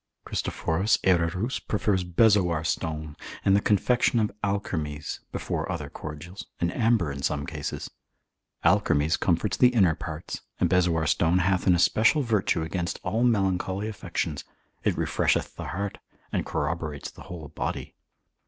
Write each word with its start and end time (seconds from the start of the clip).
Christophorus 0.25 0.97
Ayrerus 1.03 1.59
prefers 1.59 2.03
bezoar 2.03 2.63
stone, 2.65 3.15
and 3.45 3.55
the 3.55 3.61
confection 3.61 4.19
of 4.19 4.31
alkermes, 4.43 5.19
before 5.31 5.71
other 5.71 5.91
cordials, 5.91 6.47
and 6.59 6.75
amber 6.75 7.11
in 7.11 7.21
some 7.21 7.45
cases. 7.45 7.91
Alkermes 8.65 9.15
comforts 9.15 9.57
the 9.57 9.67
inner 9.69 9.93
parts; 9.93 10.41
and 10.59 10.71
bezoar 10.71 11.05
stone 11.05 11.37
hath 11.37 11.67
an 11.67 11.75
especial 11.75 12.23
virtue 12.23 12.63
against 12.63 12.99
all 13.03 13.23
melancholy 13.23 13.87
affections, 13.87 14.43
it 14.83 14.95
refresheth 14.97 15.53
the 15.55 15.65
heart, 15.65 15.99
and 16.31 16.47
corroborates 16.47 17.11
the 17.11 17.21
whole 17.21 17.49
body. 17.49 17.93